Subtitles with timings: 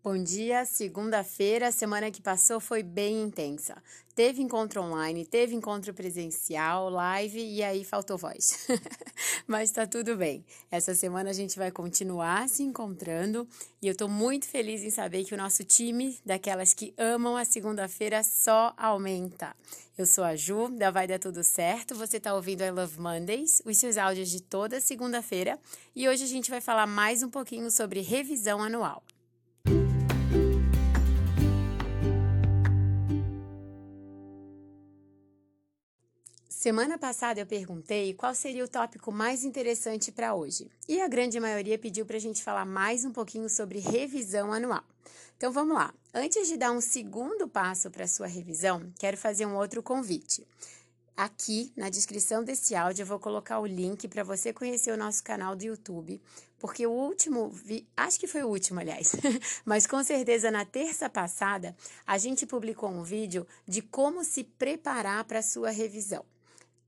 [0.00, 3.82] Bom dia, segunda-feira, semana que passou foi bem intensa.
[4.14, 8.68] Teve encontro online, teve encontro presencial, live e aí faltou voz.
[9.44, 10.44] Mas tá tudo bem.
[10.70, 13.46] Essa semana a gente vai continuar se encontrando
[13.82, 17.44] e eu tô muito feliz em saber que o nosso time, daquelas que amam a
[17.44, 19.52] segunda-feira, só aumenta.
[19.98, 21.96] Eu sou a Ju, da Vai Dar Tudo Certo.
[21.96, 25.58] Você tá ouvindo I Love Mondays, os seus áudios de toda segunda-feira.
[25.94, 29.02] E hoje a gente vai falar mais um pouquinho sobre revisão anual.
[36.58, 41.38] Semana passada eu perguntei qual seria o tópico mais interessante para hoje, e a grande
[41.38, 44.82] maioria pediu para a gente falar mais um pouquinho sobre revisão anual.
[45.36, 45.94] Então vamos lá.
[46.12, 50.44] Antes de dar um segundo passo para a sua revisão, quero fazer um outro convite.
[51.16, 55.22] Aqui na descrição desse áudio eu vou colocar o link para você conhecer o nosso
[55.22, 56.20] canal do YouTube,
[56.58, 57.86] porque o último, vi...
[57.96, 59.12] acho que foi o último, aliás,
[59.64, 65.22] mas com certeza na terça passada a gente publicou um vídeo de como se preparar
[65.22, 66.24] para a sua revisão.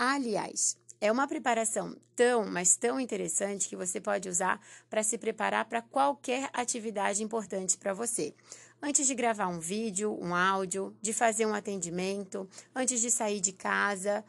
[0.00, 5.64] Aliás, é uma preparação tão, mas tão interessante que você pode usar para se preparar
[5.64, 8.32] para qualquer atividade importante para você.
[8.80, 13.52] Antes de gravar um vídeo, um áudio, de fazer um atendimento, antes de sair de
[13.52, 14.24] casa,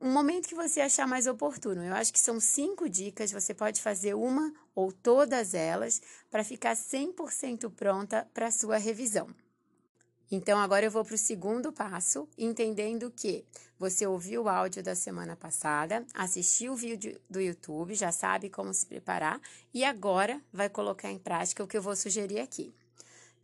[0.00, 1.84] um momento que você achar mais oportuno.
[1.84, 6.74] Eu acho que são cinco dicas, você pode fazer uma ou todas elas para ficar
[6.74, 9.28] 100% pronta para a sua revisão.
[10.30, 13.44] Então, agora eu vou para o segundo passo, entendendo que
[13.78, 18.72] você ouviu o áudio da semana passada, assistiu o vídeo do YouTube, já sabe como
[18.72, 19.40] se preparar
[19.72, 22.74] e agora vai colocar em prática o que eu vou sugerir aqui.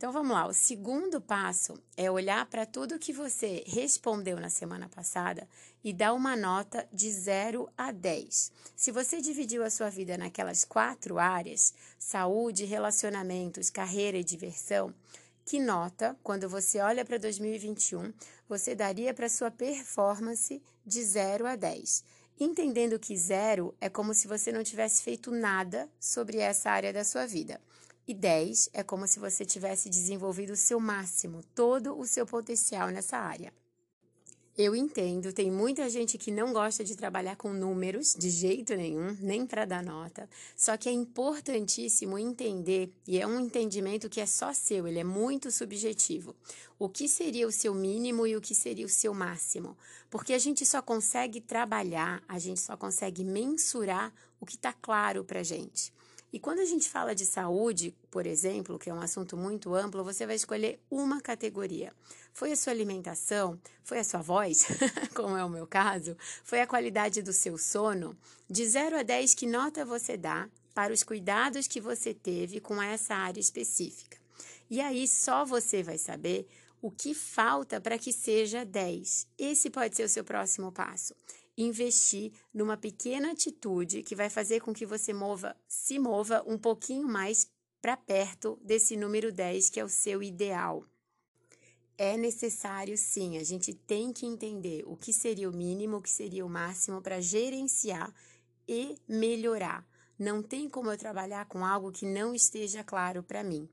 [0.01, 4.89] Então vamos lá, o segundo passo é olhar para tudo que você respondeu na semana
[4.89, 5.47] passada
[5.83, 8.51] e dar uma nota de 0 a 10.
[8.75, 14.91] Se você dividiu a sua vida naquelas quatro áreas saúde, relacionamentos, carreira e diversão
[15.45, 18.13] que nota, quando você olha para 2021,
[18.47, 22.03] você daria para sua performance de 0 a 10?
[22.39, 27.03] Entendendo que zero é como se você não tivesse feito nada sobre essa área da
[27.03, 27.61] sua vida.
[28.07, 32.89] E 10 é como se você tivesse desenvolvido o seu máximo, todo o seu potencial
[32.89, 33.53] nessa área.
[34.63, 39.17] Eu entendo, tem muita gente que não gosta de trabalhar com números de jeito nenhum,
[39.19, 40.29] nem para dar nota.
[40.55, 45.03] Só que é importantíssimo entender, e é um entendimento que é só seu, ele é
[45.03, 46.35] muito subjetivo.
[46.77, 49.75] O que seria o seu mínimo e o que seria o seu máximo?
[50.11, 55.23] Porque a gente só consegue trabalhar, a gente só consegue mensurar o que está claro
[55.23, 55.91] para gente.
[56.33, 60.03] E quando a gente fala de saúde, por exemplo, que é um assunto muito amplo,
[60.03, 61.93] você vai escolher uma categoria.
[62.33, 63.59] Foi a sua alimentação?
[63.83, 64.65] Foi a sua voz?
[65.13, 66.15] Como é o meu caso?
[66.43, 68.15] Foi a qualidade do seu sono?
[68.49, 72.81] De 0 a 10, que nota você dá para os cuidados que você teve com
[72.81, 74.17] essa área específica?
[74.69, 76.47] E aí só você vai saber
[76.81, 79.27] o que falta para que seja 10.
[79.37, 81.13] Esse pode ser o seu próximo passo
[81.61, 87.07] investir numa pequena atitude que vai fazer com que você mova, se mova um pouquinho
[87.07, 87.49] mais
[87.81, 90.85] para perto desse número 10, que é o seu ideal.
[91.97, 96.09] É necessário, sim, a gente tem que entender o que seria o mínimo, o que
[96.09, 98.13] seria o máximo para gerenciar
[98.67, 99.85] e melhorar.
[100.17, 103.67] Não tem como eu trabalhar com algo que não esteja claro para mim.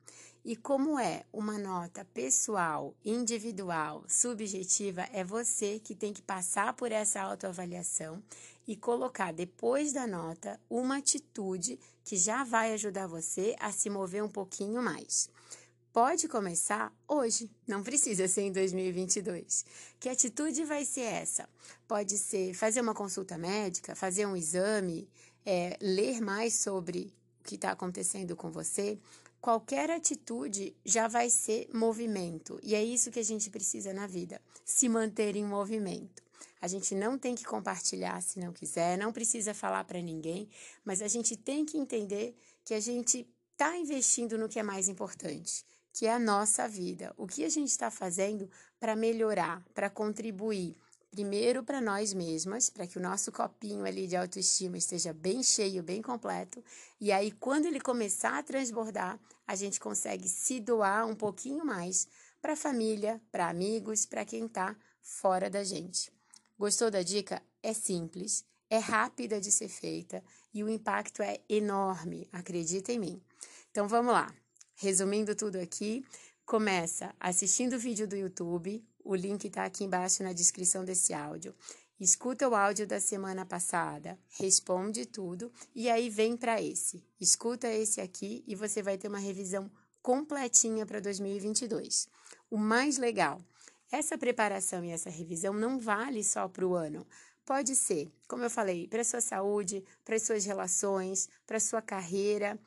[0.49, 6.91] E como é uma nota pessoal, individual, subjetiva, é você que tem que passar por
[6.91, 8.23] essa autoavaliação
[8.67, 14.25] e colocar depois da nota uma atitude que já vai ajudar você a se mover
[14.25, 15.29] um pouquinho mais.
[15.93, 19.67] Pode começar hoje, não precisa ser em 2022.
[20.01, 21.47] Que atitude vai ser essa?
[21.87, 25.11] Pode ser fazer uma consulta médica, fazer um exame,
[25.45, 28.99] é, ler mais sobre o que está acontecendo com você,
[29.41, 32.59] qualquer atitude já vai ser movimento.
[32.63, 36.23] E é isso que a gente precisa na vida: se manter em movimento.
[36.61, 40.49] A gente não tem que compartilhar se não quiser, não precisa falar para ninguém,
[40.85, 44.89] mas a gente tem que entender que a gente está investindo no que é mais
[44.89, 47.15] importante, que é a nossa vida.
[47.17, 50.77] O que a gente está fazendo para melhorar, para contribuir
[51.11, 55.83] primeiro para nós mesmas, para que o nosso copinho ali de autoestima esteja bem cheio,
[55.83, 56.63] bem completo,
[57.01, 62.07] e aí quando ele começar a transbordar, a gente consegue se doar um pouquinho mais
[62.41, 66.13] para a família, para amigos, para quem está fora da gente.
[66.59, 67.43] Gostou da dica?
[67.63, 70.23] É simples, é rápida de ser feita
[70.53, 73.23] e o impacto é enorme, acredita em mim.
[73.71, 74.33] Então vamos lá.
[74.77, 76.05] Resumindo tudo aqui,
[76.45, 81.55] começa assistindo o vídeo do YouTube, o link está aqui embaixo na descrição desse áudio.
[82.01, 87.05] Escuta o áudio da semana passada, responde tudo e aí vem para esse.
[87.21, 92.09] Escuta esse aqui e você vai ter uma revisão completinha para 2022.
[92.49, 93.41] O mais legal,
[93.91, 97.07] essa preparação e essa revisão não vale só para o ano.
[97.45, 102.59] Pode ser, como eu falei, para sua saúde, para suas relações, para sua carreira.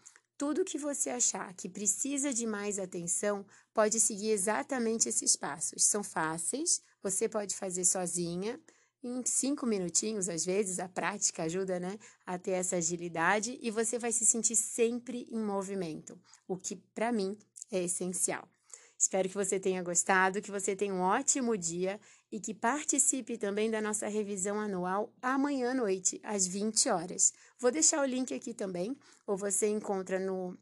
[0.42, 3.46] Tudo que você achar que precisa de mais atenção
[3.76, 5.84] pode seguir exatamente esses passos.
[5.84, 8.60] São fáceis, você pode fazer sozinha,
[9.04, 11.96] em cinco minutinhos, às vezes, a prática ajuda né,
[12.26, 17.12] a ter essa agilidade e você vai se sentir sempre em movimento, o que para
[17.12, 17.38] mim
[17.72, 18.50] é essencial.
[18.98, 22.00] Espero que você tenha gostado, que você tenha um ótimo dia
[22.32, 27.34] e que participe também da nossa revisão anual amanhã à noite, às 20 horas.
[27.60, 28.98] Vou deixar o link aqui também,
[29.28, 30.58] ou você encontra no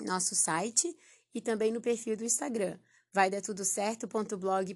[0.00, 0.94] nosso site
[1.34, 2.78] e também no perfil do Instagram,
[3.12, 4.74] vai dar tudo certo.blog.br.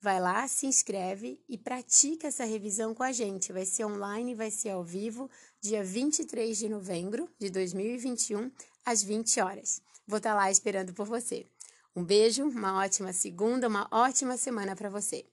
[0.00, 3.52] Vai lá, se inscreve e pratica essa revisão com a gente.
[3.52, 5.30] Vai ser online, vai ser ao vivo,
[5.60, 8.50] dia 23 de novembro de 2021,
[8.84, 9.80] às 20 horas.
[10.04, 11.46] Vou estar tá lá esperando por você.
[11.94, 15.26] Um beijo, uma ótima segunda, uma ótima semana para você.